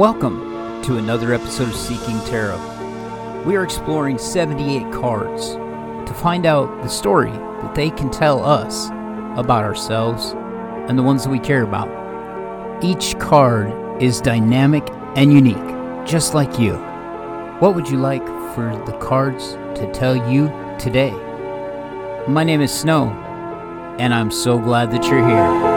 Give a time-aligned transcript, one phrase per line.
[0.00, 3.44] Welcome to another episode of Seeking Tarot.
[3.44, 5.56] We are exploring 78 cards
[6.08, 8.86] to find out the story that they can tell us
[9.36, 10.32] about ourselves
[10.88, 12.82] and the ones that we care about.
[12.82, 16.76] Each card is dynamic and unique, just like you.
[17.58, 20.48] What would you like for the cards to tell you
[20.78, 21.12] today?
[22.26, 23.10] My name is Snow,
[23.98, 25.69] and I'm so glad that you're here.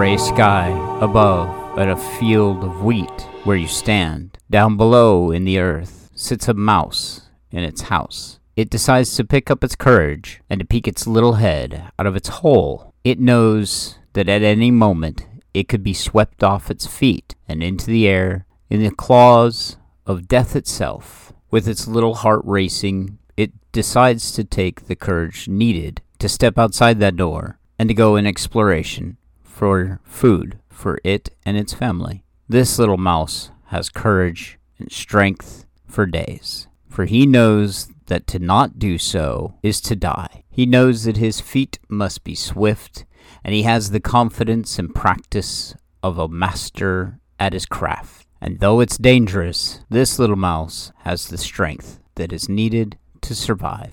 [0.00, 0.70] Gray sky
[1.02, 4.38] above at a field of wheat where you stand.
[4.48, 8.38] Down below in the earth sits a mouse in its house.
[8.56, 12.16] It decides to pick up its courage and to peek its little head out of
[12.16, 12.94] its hole.
[13.04, 17.84] It knows that at any moment it could be swept off its feet and into
[17.84, 19.76] the air in the claws
[20.06, 21.34] of death itself.
[21.50, 27.00] With its little heart racing, it decides to take the courage needed to step outside
[27.00, 29.18] that door and to go in exploration
[29.60, 32.24] for food for it and its family.
[32.48, 38.78] This little mouse has courage and strength for days, for he knows that to not
[38.78, 40.44] do so is to die.
[40.48, 43.04] He knows that his feet must be swift,
[43.44, 48.26] and he has the confidence and practice of a master at his craft.
[48.40, 53.92] And though it's dangerous, this little mouse has the strength that is needed to survive.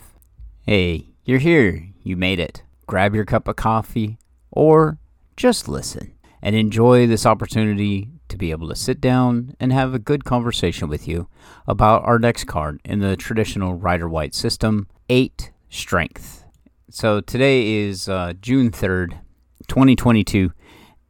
[0.62, 1.90] Hey, you're here.
[2.04, 2.64] You made it.
[2.86, 4.18] Grab your cup of coffee
[4.50, 4.98] or
[5.38, 10.00] just listen and enjoy this opportunity to be able to sit down and have a
[10.00, 11.30] good conversation with you
[11.68, 16.44] about our next card in the traditional Rider Waite system 8 Strength.
[16.90, 19.20] So today is uh, June 3rd,
[19.68, 20.52] 2022,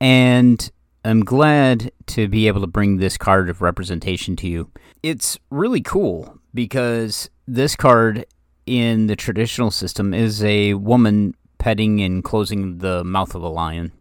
[0.02, 0.72] and
[1.05, 4.70] I'm glad to be able to bring this card of representation to you.
[5.02, 8.25] It's really cool because this card
[8.66, 13.94] in the traditional system is a woman petting and closing the mouth of a lion.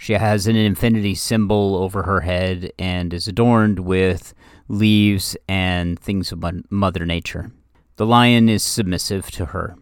[0.00, 4.32] She has an infinity symbol over her head and is adorned with
[4.68, 7.50] leaves and things of Mother Nature.
[7.96, 9.74] The lion is submissive to her.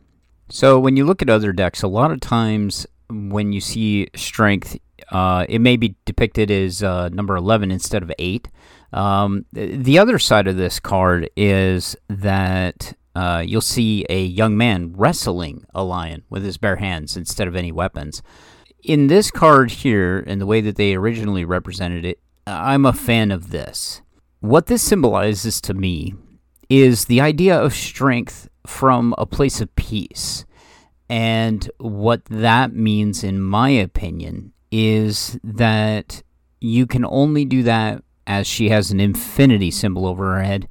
[0.49, 4.79] So when you look at other decks, a lot of times when you see strength,
[5.11, 8.49] uh, it may be depicted as uh, number 11 instead of 8.
[8.95, 14.95] Um, the other side of this card is that uh, you'll see a young man
[14.97, 18.23] wrestling a lion with his bare hands instead of any weapons
[18.87, 23.33] in this card here, and the way that they originally represented it, I'm a fan
[23.33, 24.01] of this.
[24.41, 26.15] What this symbolizes to me
[26.69, 30.45] is the idea of strength from a place of peace.
[31.09, 36.23] And what that means, in my opinion, is that
[36.61, 40.69] you can only do that as she has an infinity symbol over her head,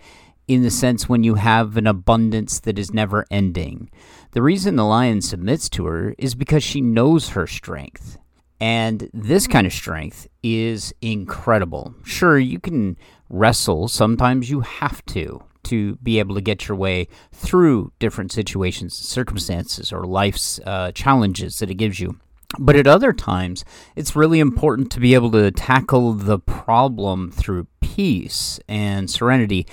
[0.48, 3.90] in the sense when you have an abundance that is never ending.
[4.32, 8.18] The reason the lion submits to her is because she knows her strength.
[8.60, 11.94] And this kind of strength is incredible.
[12.04, 12.98] Sure, you can
[13.30, 18.96] wrestle, sometimes you have to, to be able to get your way through different situations,
[18.96, 22.20] circumstances, or life's uh, challenges that it gives you.
[22.58, 27.68] But at other times, it's really important to be able to tackle the problem through
[27.82, 29.68] peace and serenity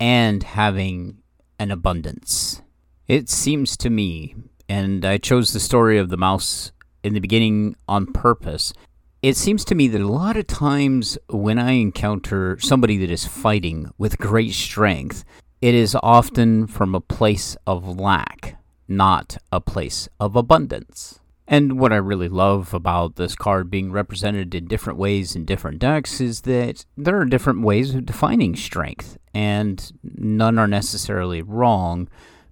[0.00, 1.18] and having
[1.58, 2.62] an abundance.
[3.06, 4.34] It seems to me,
[4.68, 6.72] and I chose the story of the mouse
[7.02, 8.72] in the beginning on purpose.
[9.22, 13.26] It seems to me that a lot of times when I encounter somebody that is
[13.26, 15.24] fighting with great strength,
[15.60, 21.18] it is often from a place of lack, not a place of abundance.
[21.50, 25.78] And what I really love about this card being represented in different ways in different
[25.78, 32.06] decks is that there are different ways of defining strength, and none are necessarily wrong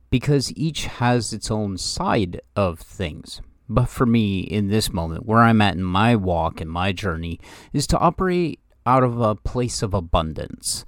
[0.09, 3.43] because each has its own side of things.
[3.69, 7.39] But for me, in this moment, where I'm at in my walk and my journey,
[7.75, 10.87] is to operate out of a place of abundance.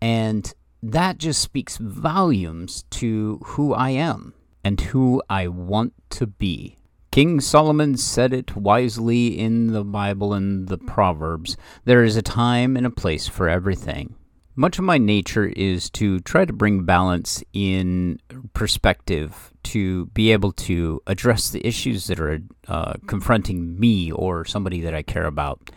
[0.00, 0.52] And
[0.82, 6.76] that just speaks volumes to who I am and who I want to be.
[7.10, 12.76] King Solomon said it wisely in the Bible and the Proverbs there is a time
[12.76, 14.14] and a place for everything.
[14.54, 18.20] Much of my nature is to try to bring balance in
[18.54, 24.80] perspective to be able to address the issues that are uh, confronting me or somebody
[24.80, 25.70] that I care about.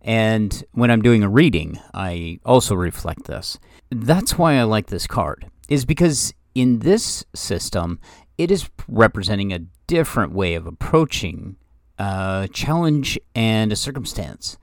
[0.00, 3.56] And when I'm doing a reading, I also reflect this.
[3.90, 8.00] That's why I like this card, is because in this system,
[8.36, 9.60] it is representing a
[9.92, 11.54] different way of approaching
[11.98, 14.56] a challenge and a circumstance.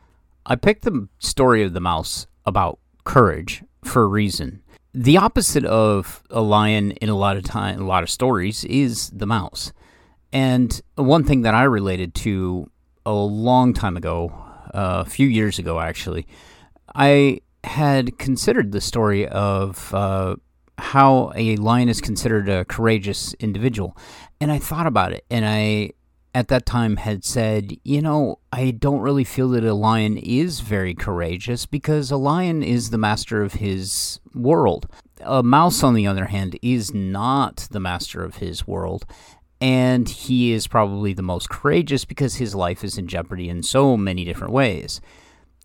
[0.44, 4.64] I picked the story of the mouse about courage for a reason.
[4.92, 9.12] The opposite of a lion in a lot of time, a lot of stories is
[9.12, 9.72] the mouse.
[10.34, 12.72] And one thing that I related to
[13.06, 14.34] a long time ago,
[14.74, 16.26] uh, a few years ago actually,
[16.96, 20.38] I had considered the story of uh,
[20.80, 23.96] how a lion is considered a courageous individual.
[24.42, 25.92] And I thought about it, and I,
[26.34, 30.62] at that time, had said, you know, I don't really feel that a lion is
[30.62, 34.88] very courageous because a lion is the master of his world.
[35.22, 39.06] A mouse, on the other hand, is not the master of his world.
[39.62, 43.98] And he is probably the most courageous because his life is in jeopardy in so
[43.98, 45.02] many different ways.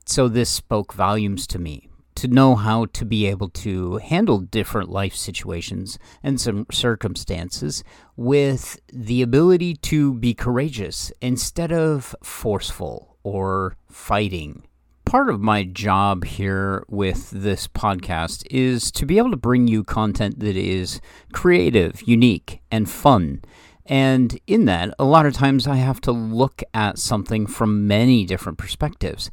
[0.05, 4.89] So this spoke volumes to me to know how to be able to handle different
[4.89, 7.83] life situations and some circumstances
[8.17, 14.63] with the ability to be courageous instead of forceful or fighting.
[15.05, 19.85] Part of my job here with this podcast is to be able to bring you
[19.85, 21.01] content that is
[21.33, 23.43] creative, unique, and fun.
[23.87, 28.25] And in that, a lot of times I have to look at something from many
[28.25, 29.31] different perspectives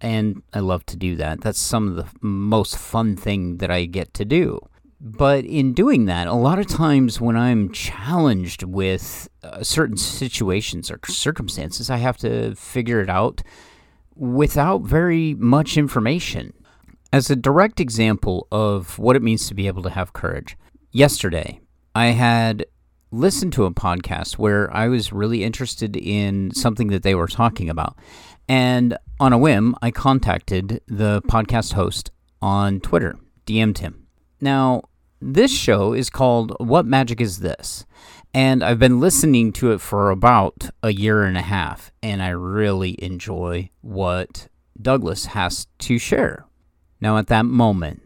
[0.00, 1.40] and I love to do that.
[1.40, 4.60] That's some of the most fun thing that I get to do.
[5.00, 10.90] But in doing that, a lot of times when I'm challenged with uh, certain situations
[10.90, 13.42] or circumstances, I have to figure it out
[14.14, 16.54] without very much information.
[17.12, 20.56] As a direct example of what it means to be able to have courage,
[20.90, 21.60] yesterday
[21.94, 22.64] I had
[23.10, 27.70] listened to a podcast where I was really interested in something that they were talking
[27.70, 27.96] about.
[28.48, 32.10] And on a whim, I contacted the podcast host
[32.42, 34.06] on Twitter, DM'd him.
[34.40, 34.82] Now,
[35.20, 37.86] this show is called What Magic Is This?
[38.34, 42.30] And I've been listening to it for about a year and a half, and I
[42.30, 44.48] really enjoy what
[44.80, 46.44] Douglas has to share.
[47.00, 48.02] Now, at that moment,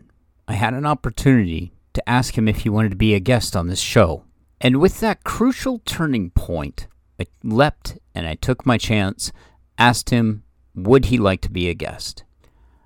[0.46, 3.68] I had an opportunity to ask him if he wanted to be a guest on
[3.68, 4.24] this show.
[4.60, 6.86] And with that crucial turning point,
[7.18, 9.32] I leapt and I took my chance
[9.78, 10.42] asked him,
[10.74, 12.24] would he like to be a guest?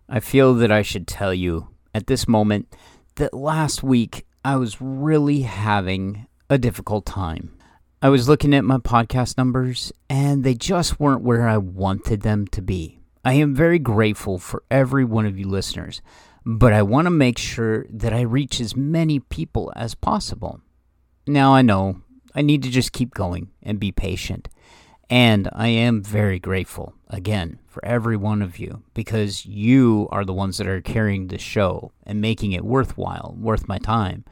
[0.08, 2.74] I feel that I should tell you at this moment
[3.16, 7.56] that last week I was really having a difficult time.
[8.00, 12.46] I was looking at my podcast numbers and they just weren't where I wanted them
[12.48, 12.98] to be.
[13.24, 16.02] I am very grateful for every one of you listeners,
[16.44, 20.60] but I want to make sure that I reach as many people as possible.
[21.26, 22.00] Now I know
[22.34, 24.48] I need to just keep going and be patient.
[25.12, 30.32] And I am very grateful, again, for every one of you because you are the
[30.32, 34.24] ones that are carrying the show and making it worthwhile, worth my time.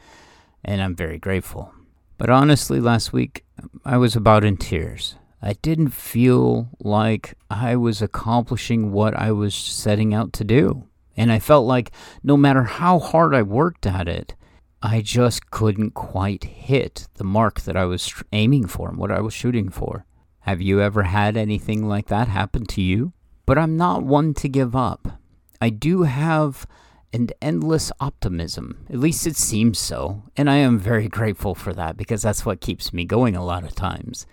[0.64, 1.74] And I'm very grateful.
[2.16, 3.44] But honestly, last week,
[3.84, 5.16] I was about in tears.
[5.42, 10.88] I didn't feel like I was accomplishing what I was setting out to do.
[11.14, 11.92] And I felt like
[12.22, 14.34] no matter how hard I worked at it,
[14.82, 19.20] I just couldn't quite hit the mark that I was aiming for and what I
[19.20, 20.06] was shooting for.
[20.50, 23.12] Have you ever had anything like that happen to you?
[23.46, 25.20] But I'm not one to give up.
[25.60, 26.66] I do have
[27.12, 28.84] an endless optimism.
[28.90, 30.24] At least it seems so.
[30.36, 33.62] And I am very grateful for that because that's what keeps me going a lot
[33.62, 34.26] of times.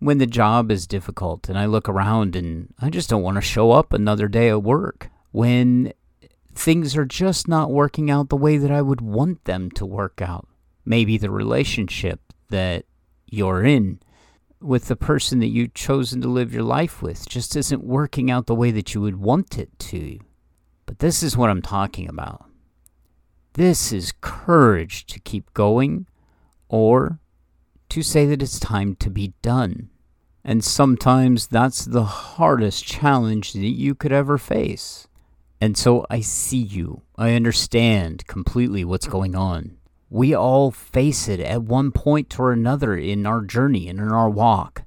[0.00, 3.40] When the job is difficult and I look around and I just don't want to
[3.40, 5.08] show up another day at work.
[5.32, 5.94] When
[6.54, 10.20] things are just not working out the way that I would want them to work
[10.20, 10.46] out.
[10.84, 12.84] Maybe the relationship that
[13.30, 14.00] you're in
[14.60, 18.46] with the person that you've chosen to live your life with just isn't working out
[18.46, 20.18] the way that you would want it to.
[20.86, 22.46] But this is what I'm talking about.
[23.54, 26.06] This is courage to keep going
[26.68, 27.18] or
[27.90, 29.90] to say that it's time to be done.
[30.44, 35.06] And sometimes that's the hardest challenge that you could ever face.
[35.60, 37.02] And so I see you.
[37.16, 39.78] I understand completely what's going on.
[40.14, 44.30] We all face it at one point or another in our journey and in our
[44.30, 44.84] walk.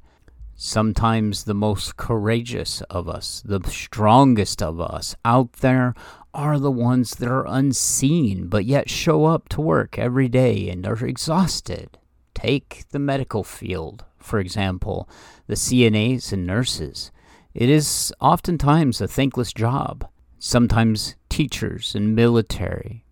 [0.55, 5.95] Sometimes the most courageous of us, the strongest of us out there,
[6.33, 10.87] are the ones that are unseen but yet show up to work every day and
[10.87, 11.97] are exhausted.
[12.33, 15.09] Take the medical field, for example,
[15.47, 17.11] the CNAs and nurses.
[17.53, 20.07] It is oftentimes a thankless job.
[20.39, 23.03] Sometimes teachers and military,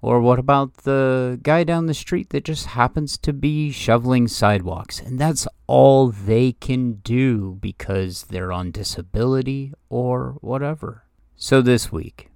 [0.00, 5.00] or what about the guy down the street that just happens to be shoveling sidewalks
[5.00, 11.04] and that's all they can do because they're on disability or whatever?
[11.36, 12.30] So this week,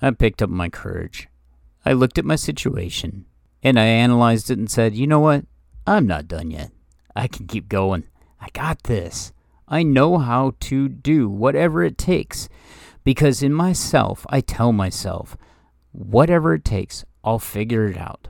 [0.00, 1.28] I picked up my courage.
[1.84, 3.26] I looked at my situation
[3.62, 5.44] and I analyzed it and said, you know what?
[5.86, 6.70] I'm not done yet.
[7.14, 8.04] I can keep going.
[8.40, 9.32] I got this.
[9.68, 12.48] I know how to do whatever it takes
[13.04, 15.36] because in myself, I tell myself,
[15.92, 18.28] Whatever it takes, I'll figure it out.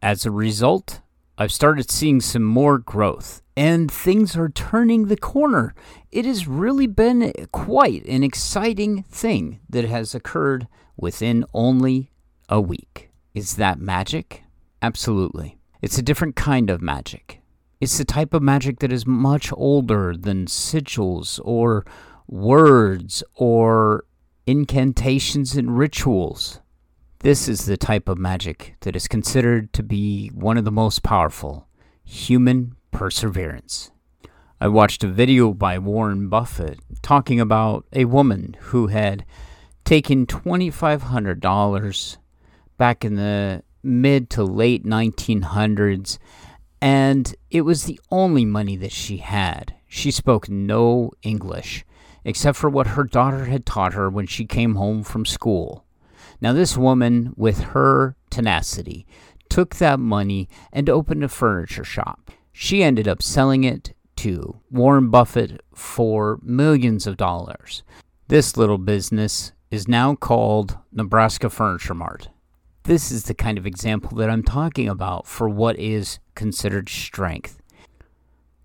[0.00, 1.00] As a result,
[1.36, 5.74] I've started seeing some more growth, and things are turning the corner.
[6.10, 12.10] It has really been quite an exciting thing that has occurred within only
[12.48, 13.10] a week.
[13.34, 14.44] Is that magic?
[14.80, 15.58] Absolutely.
[15.80, 17.40] It's a different kind of magic.
[17.80, 21.84] It's the type of magic that is much older than sigils or
[22.28, 24.04] words or
[24.46, 26.60] incantations and rituals.
[27.22, 31.04] This is the type of magic that is considered to be one of the most
[31.04, 31.68] powerful
[32.02, 33.92] human perseverance.
[34.60, 39.24] I watched a video by Warren Buffett talking about a woman who had
[39.84, 42.16] taken $2,500
[42.76, 46.18] back in the mid to late 1900s,
[46.80, 49.76] and it was the only money that she had.
[49.86, 51.84] She spoke no English,
[52.24, 55.81] except for what her daughter had taught her when she came home from school.
[56.42, 59.06] Now, this woman, with her tenacity,
[59.48, 62.32] took that money and opened a furniture shop.
[62.52, 67.84] She ended up selling it to Warren Buffett for millions of dollars.
[68.26, 72.28] This little business is now called Nebraska Furniture Mart.
[72.82, 77.62] This is the kind of example that I'm talking about for what is considered strength.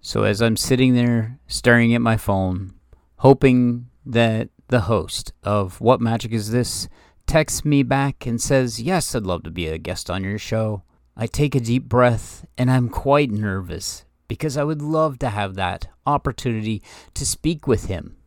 [0.02, 2.74] So, as I'm sitting there staring at my phone,
[3.18, 6.90] hoping that the host of What Magic Is This
[7.28, 10.84] texts me back and says, Yes, I'd love to be a guest on your show.
[11.16, 15.56] I take a deep breath and I'm quite nervous because I would love to have
[15.56, 16.82] that opportunity
[17.14, 18.18] to speak with him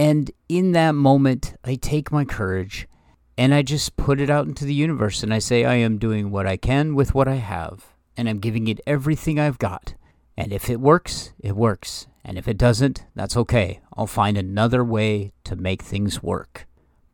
[0.00, 2.88] and in that moment, I take my courage
[3.36, 6.30] and I just put it out into the universe and I say, I am doing
[6.30, 9.94] what I can with what I have and I'm giving it everything I've got.
[10.38, 12.06] And if it works, it works.
[12.24, 13.80] And if it doesn't, that's okay.
[13.94, 16.66] I'll find another way to make things work.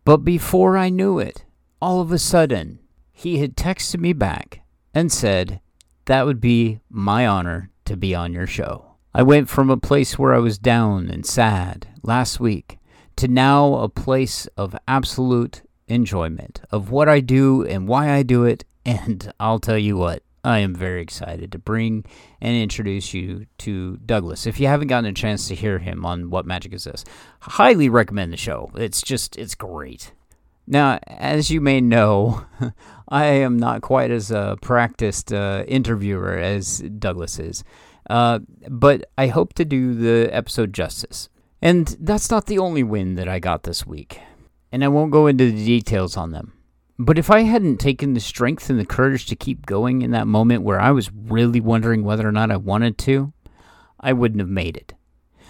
[0.07, 1.45] But before I knew it,
[1.83, 2.79] all of a sudden,
[3.11, 4.61] he had texted me back
[4.95, 5.61] and said,
[6.05, 8.93] That would be my honor to be on your show.
[9.13, 12.79] I went from a place where I was down and sad last week
[13.17, 18.45] to now a place of absolute enjoyment of what I do and why I do
[18.45, 18.65] it.
[18.89, 22.05] And I'll tell you what, I am very excited to bring
[22.41, 24.47] and introduce you to Douglas.
[24.47, 27.05] If you haven't gotten a chance to hear him on What Magic Is This,
[27.41, 28.71] highly recommend the show.
[28.77, 30.13] It's just, it's great.
[30.65, 32.47] Now, as you may know,
[33.09, 37.65] I am not quite as a practiced uh, interviewer as Douglas is.
[38.09, 38.39] Uh,
[38.69, 41.29] but I hope to do the episode justice.
[41.61, 44.21] And that's not the only win that I got this week.
[44.71, 46.56] And I won't go into the details on them.
[46.99, 50.27] But if I hadn't taken the strength and the courage to keep going in that
[50.27, 53.33] moment where I was really wondering whether or not I wanted to,
[54.01, 54.95] I wouldn't have made it.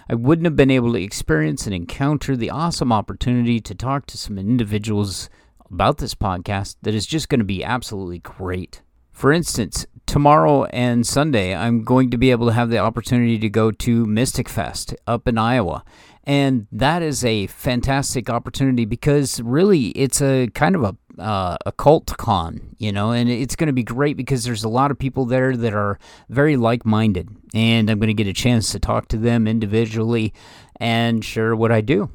[0.08, 4.18] I wouldn't have been able to experience and encounter the awesome opportunity to talk to
[4.18, 5.28] some individuals
[5.70, 8.82] about this podcast that is just going to be absolutely great.
[9.12, 13.48] For instance, tomorrow and Sunday, I'm going to be able to have the opportunity to
[13.48, 15.84] go to Mystic Fest up in Iowa.
[16.24, 22.16] And that is a fantastic opportunity because really it's a kind of a uh, occult
[22.16, 25.24] con, you know, and it's going to be great because there's a lot of people
[25.24, 27.28] there that are very like minded.
[27.54, 30.34] And I'm going to get a chance to talk to them individually
[30.78, 32.10] and share what I do.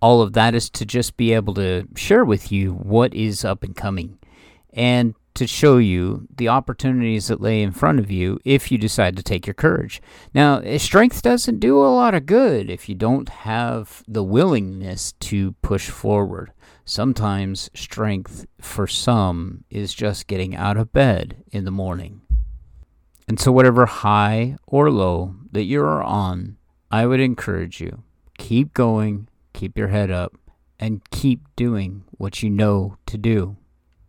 [0.00, 3.62] All of that is to just be able to share with you what is up
[3.62, 4.18] and coming.
[4.72, 9.16] And to show you the opportunities that lay in front of you if you decide
[9.16, 10.00] to take your courage.
[10.32, 15.12] Now, eh, strength doesn't do a lot of good if you don't have the willingness
[15.20, 16.52] to push forward.
[16.84, 22.20] Sometimes strength for some is just getting out of bed in the morning.
[23.26, 26.56] And so, whatever high or low that you're on,
[26.90, 28.02] I would encourage you
[28.36, 30.34] keep going, keep your head up,
[30.78, 33.56] and keep doing what you know to do.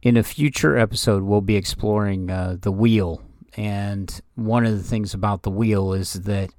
[0.01, 3.21] In a future episode, we'll be exploring uh, the wheel.
[3.55, 6.51] And one of the things about the wheel is that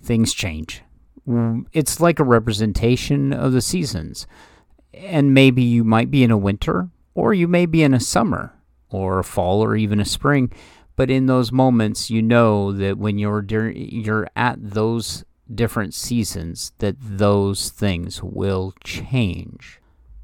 [0.00, 0.82] things change.
[1.72, 4.26] It's like a representation of the seasons.
[4.96, 8.54] And maybe you might be in a winter, or you may be in a summer,
[8.88, 10.50] or a fall, or even a spring.
[10.96, 15.24] But in those moments, you know that when you're you're at those
[15.54, 19.80] different seasons, that those things will change.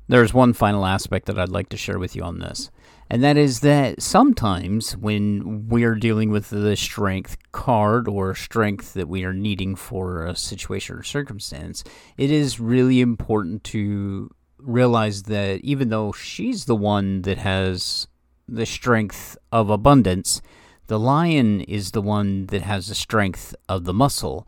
[0.09, 2.71] There's one final aspect that I'd like to share with you on this,
[3.11, 9.09] and that is that sometimes when we're dealing with the strength card or strength that
[9.09, 11.85] we are needing for a situation or circumstance,
[12.17, 14.31] it is really important to
[14.63, 18.07] realize that even though she's the one that has
[18.49, 20.43] the strength of abundance,
[20.87, 24.47] the lion is the one that has the strength of the muscle.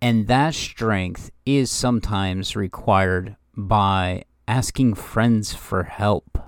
[0.00, 6.38] And that strength is sometimes required by asking friends for help.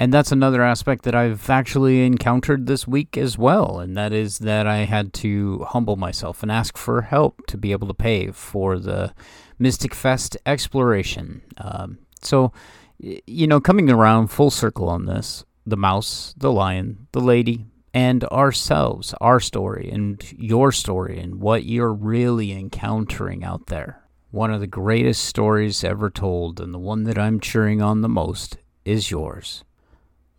[0.00, 4.38] And that's another aspect that I've actually encountered this week as well, and that is
[4.38, 8.30] that I had to humble myself and ask for help to be able to pay
[8.30, 9.12] for the
[9.58, 11.42] Mystic Fest exploration.
[11.56, 12.52] Um, so,
[12.98, 18.24] you know, coming around full circle on this, the mouse, the lion, the lady, and
[18.24, 24.02] ourselves, our story, and your story, and what you're really encountering out there.
[24.30, 28.08] One of the greatest stories ever told, and the one that I'm cheering on the
[28.08, 29.64] most, is yours.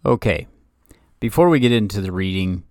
[0.06, 0.48] Okay,
[1.20, 2.64] before we get into the reading,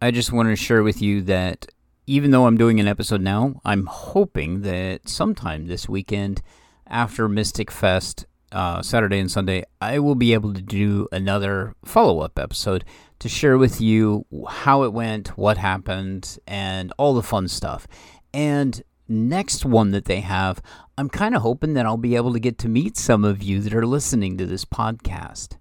[0.00, 1.66] I just want to share with you that
[2.06, 6.42] even though I'm doing an episode now, I'm hoping that sometime this weekend
[6.86, 12.20] after Mystic Fest, uh, Saturday and Sunday, I will be able to do another follow
[12.20, 12.84] up episode
[13.18, 17.86] to share with you how it went, what happened, and all the fun stuff.
[18.34, 20.62] And next one that they have,
[20.96, 23.60] I'm kind of hoping that I'll be able to get to meet some of you
[23.60, 25.56] that are listening to this podcast.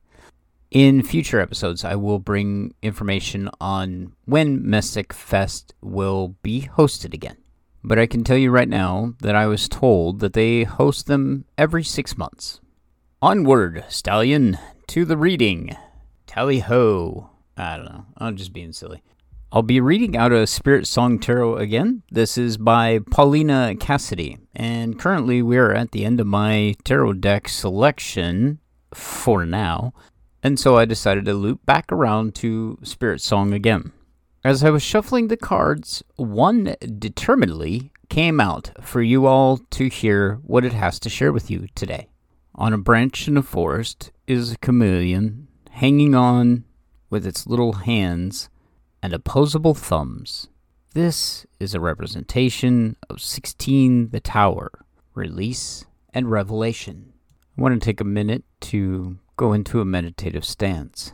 [0.71, 7.37] In future episodes, I will bring information on when Mystic Fest will be hosted again.
[7.83, 11.45] But I can tell you right now that I was told that they host them
[11.57, 12.61] every six months.
[13.21, 15.75] Onward, Stallion, to the reading.
[16.27, 17.29] Tally ho.
[17.55, 18.05] I don't know.
[18.17, 19.03] I'm just being silly.
[19.51, 22.03] I'll be reading out a Spirit Song Tarot again.
[22.09, 24.37] This is by Paulina Cassidy.
[24.55, 28.59] And currently, we are at the end of my tarot deck selection
[28.93, 29.93] for now
[30.43, 33.91] and so I decided to loop back around to Spirit Song again.
[34.43, 40.39] As I was shuffling the cards, one determinedly came out for you all to hear
[40.43, 42.07] what it has to share with you today.
[42.55, 46.65] On a branch in a forest is a chameleon hanging on
[47.09, 48.49] with its little hands
[49.01, 50.49] and opposable thumbs.
[50.93, 54.69] This is a representation of 16 the Tower,
[55.13, 57.13] release and revelation.
[57.57, 61.13] I want to take a minute to go into a meditative stance.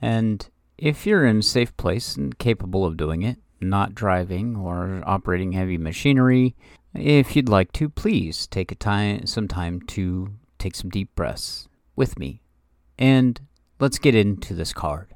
[0.00, 5.02] And if you're in a safe place and capable of doing it, not driving or
[5.04, 6.54] operating heavy machinery,
[6.94, 11.68] if you'd like to, please take a time, some time to take some deep breaths
[11.96, 12.42] with me.
[12.98, 13.40] And
[13.78, 15.14] let's get into this card.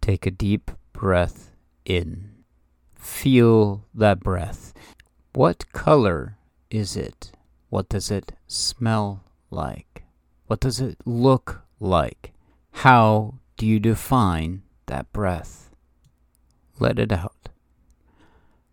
[0.00, 1.50] Take a deep breath
[1.84, 2.30] in.
[2.96, 4.72] Feel that breath.
[5.32, 6.38] What color
[6.70, 7.32] is it?
[7.68, 10.04] What does it smell like?
[10.46, 12.32] What does it look like?
[12.70, 15.70] How do you define that breath?
[16.78, 17.48] Let it out.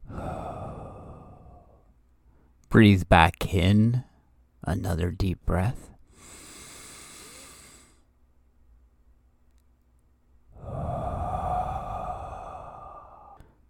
[2.69, 4.03] Breathe back in.
[4.63, 5.89] Another deep breath.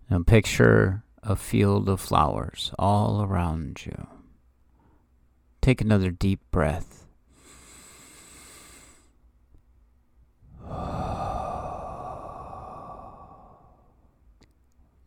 [0.09, 4.07] Now picture a field of flowers all around you.
[5.61, 7.05] Take another deep breath.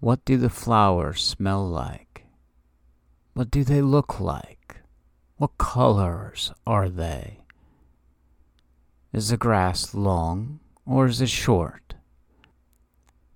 [0.01, 2.25] What do the flowers smell like?
[3.35, 4.77] What do they look like?
[5.37, 7.41] What colors are they?
[9.13, 11.95] Is the grass long or is it short?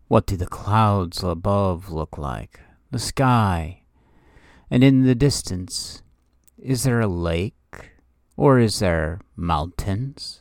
[0.07, 2.61] What do the clouds above look like?
[2.93, 3.83] The sky?
[4.71, 6.03] And in the distance,
[6.57, 7.55] is there a lake
[8.37, 10.41] or is there mountains?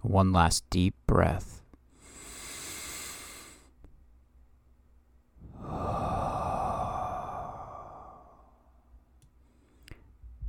[0.00, 1.61] One last deep breath.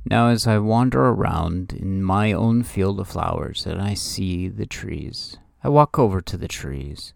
[0.06, 4.66] Now, as I wander around in my own field of flowers and I see the
[4.66, 7.14] trees, I walk over to the trees.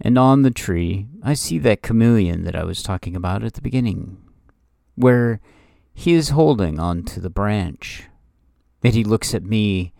[0.00, 3.62] And on the tree, I see that chameleon that I was talking about at the
[3.62, 4.18] beginning,
[4.96, 5.40] where
[5.94, 8.08] he is holding onto the branch.
[8.82, 9.92] And he looks at me,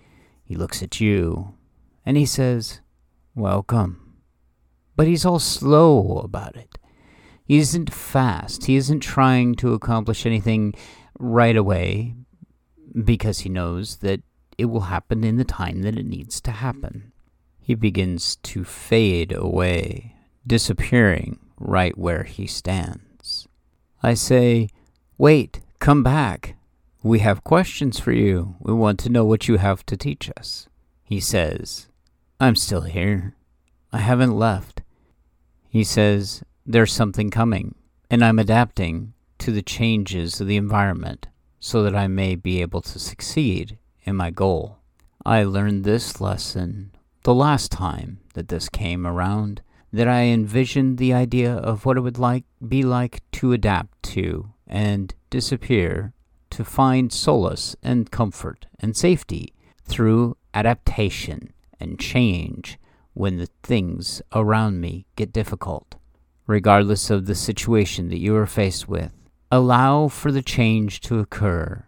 [0.45, 1.55] he looks at you,
[2.05, 2.81] and he says,
[3.37, 4.15] Welcome.
[4.97, 6.79] But he's all slow about it.
[7.45, 8.65] He isn't fast.
[8.65, 10.75] He isn't trying to accomplish anything
[11.23, 12.15] right away
[13.05, 14.21] because he knows that
[14.59, 17.13] it will happen in the time that it needs to happen.
[17.61, 23.47] He begins to fade away, disappearing right where he stands.
[24.03, 24.69] I say,
[25.17, 26.57] Wait, come back.
[27.05, 28.57] We have questions for you.
[28.61, 30.69] We want to know what you have to teach us.
[31.05, 31.87] He says,
[32.41, 33.37] I'm still here.
[33.93, 34.83] I haven't left.
[35.69, 37.77] He says, There's something coming,
[38.11, 41.27] and I'm adapting to the changes of the environment
[41.59, 44.79] so that I may be able to succeed in my goal.
[45.27, 46.93] I learned this lesson
[47.25, 49.61] the last time that this came around
[49.93, 54.53] that I envisioned the idea of what it would like be like to adapt to
[54.69, 56.13] and disappear
[56.51, 62.79] to find solace and comfort and safety through adaptation and change
[63.15, 65.97] when the things around me get difficult,
[66.47, 69.11] regardless of the situation that you are faced with.
[69.55, 71.85] Allow for the change to occur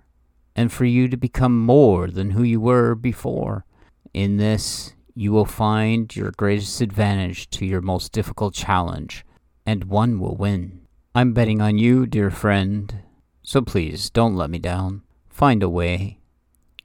[0.55, 3.65] and for you to become more than who you were before.
[4.13, 9.25] In this, you will find your greatest advantage to your most difficult challenge,
[9.65, 10.83] and one will win.
[11.15, 12.97] I'm betting on you, dear friend,
[13.43, 15.01] so please don't let me down.
[15.31, 16.19] Find a way.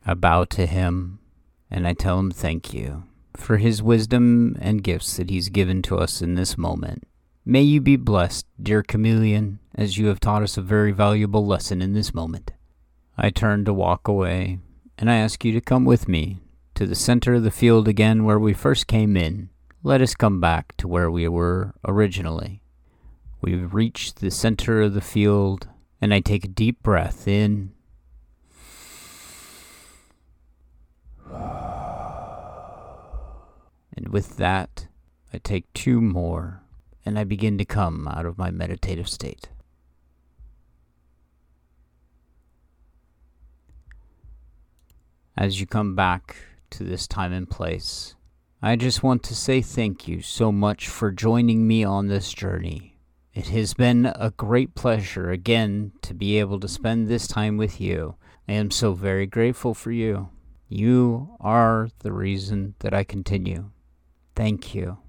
[0.05, 1.19] I bow to him,
[1.69, 3.03] and I tell him thank you
[3.35, 7.05] for his wisdom and gifts that he's given to us in this moment.
[7.49, 11.81] May you be blessed, dear chameleon, as you have taught us a very valuable lesson
[11.81, 12.51] in this moment.
[13.17, 14.59] I turn to walk away,
[14.99, 16.43] and I ask you to come with me
[16.75, 19.49] to the center of the field again where we first came in.
[19.81, 22.61] Let us come back to where we were originally.
[23.41, 27.71] We've reached the center of the field, and I take a deep breath in.
[33.97, 34.85] And with that,
[35.33, 36.61] I take two more,
[37.09, 39.49] and I begin to come out of my meditative state.
[45.35, 46.35] As you come back
[46.69, 48.13] to this time and place,
[48.61, 52.99] I just want to say thank you so much for joining me on this journey.
[53.33, 57.81] It has been a great pleasure again to be able to spend this time with
[57.81, 58.17] you.
[58.47, 60.29] I am so very grateful for you.
[60.67, 63.71] You are the reason that I continue.
[64.35, 64.99] Thank you.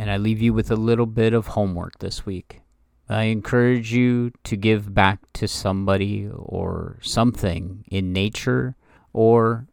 [0.00, 2.62] And I leave you with a little bit of homework this week.
[3.06, 8.76] I encourage you to give back to somebody or something in nature
[9.12, 9.66] or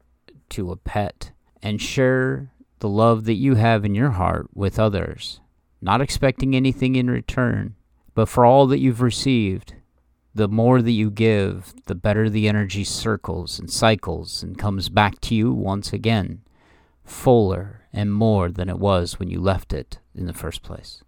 [0.50, 1.32] to a pet
[1.63, 5.40] and share the love that you have in your heart with others,
[5.82, 7.78] not expecting anything in return,
[8.13, 9.76] but for all that you've received.
[10.36, 15.22] The more that you give, the better the energy circles and cycles and comes back
[15.22, 16.42] to you once again,
[17.06, 21.04] fuller and more than it was when you left it in the first place.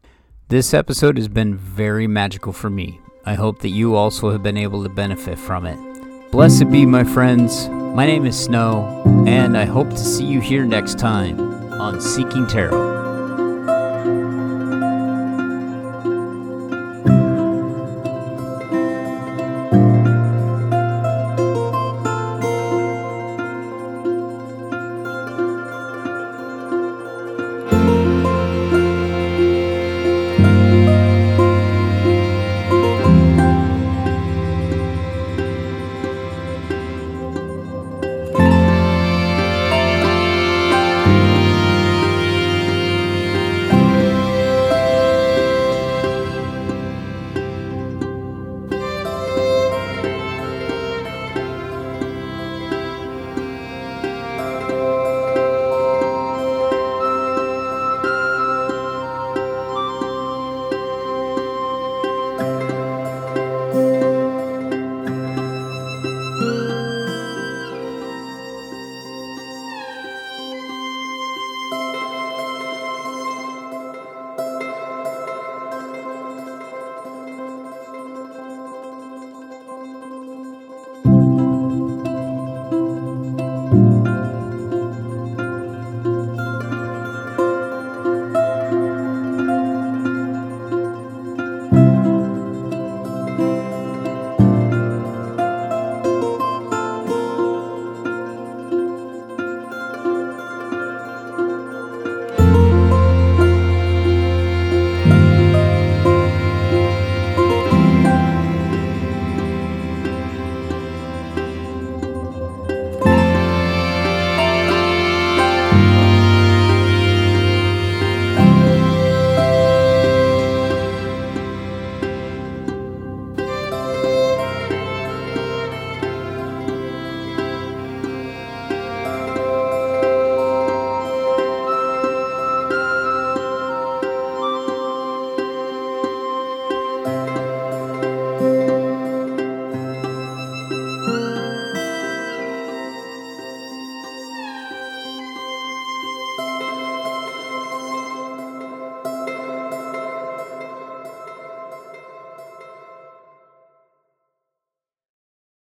[0.47, 2.99] This episode has been very magical for me.
[3.25, 5.77] I hope that you also have been able to benefit from it.
[6.31, 7.69] Blessed be, my friends.
[7.69, 11.39] My name is Snow, and I hope to see you here next time
[11.73, 12.98] on Seeking Tarot.